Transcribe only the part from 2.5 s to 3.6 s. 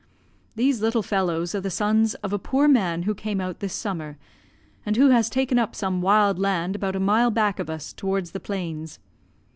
man who came out